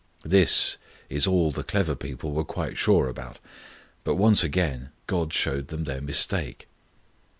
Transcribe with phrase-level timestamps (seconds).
[0.25, 0.77] This
[1.27, 3.37] all the clever people were quite sure about,
[4.03, 6.67] but once again God showed them their mistake.